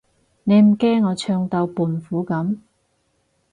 [0.45, 2.57] 你唔驚我唱到胖虎噉？